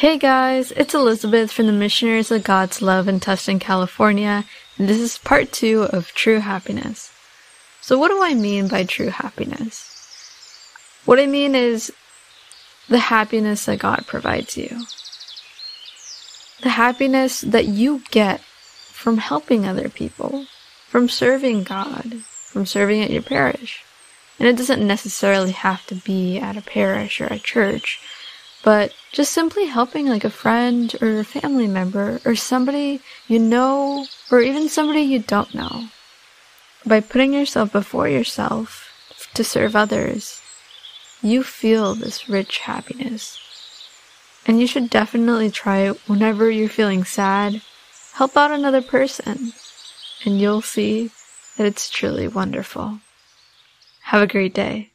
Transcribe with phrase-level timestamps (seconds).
[0.00, 4.46] Hey guys, it's Elizabeth from the Missionaries of God's Love in Tustin, California,
[4.78, 7.12] and this is part two of True Happiness.
[7.82, 9.84] So, what do I mean by true happiness?
[11.04, 11.92] What I mean is
[12.88, 14.86] the happiness that God provides you,
[16.62, 20.46] the happiness that you get from helping other people,
[20.88, 23.84] from serving God, from serving at your parish.
[24.38, 28.00] And it doesn't necessarily have to be at a parish or a church
[28.62, 34.06] but just simply helping like a friend or a family member or somebody you know
[34.30, 35.88] or even somebody you don't know.
[36.86, 38.90] By putting yourself before yourself
[39.34, 40.40] to serve others,
[41.22, 43.38] you feel this rich happiness.
[44.46, 47.60] And you should definitely try it whenever you're feeling sad.
[48.14, 49.52] Help out another person,
[50.24, 51.10] and you'll see
[51.56, 53.00] that it's truly wonderful.
[54.04, 54.89] Have a great day.